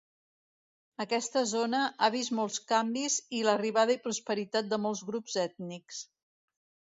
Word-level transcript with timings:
Aquesta 1.03 1.43
zona 1.51 1.81
ha 1.99 2.09
vist 2.15 2.33
molts 2.39 2.57
canvis 2.71 3.19
i 3.41 3.43
l'arribada 3.49 3.95
i 3.97 4.01
prosperitat 4.07 4.73
de 4.73 4.81
molts 4.87 5.05
grups 5.11 5.39
ètnics. 5.45 6.03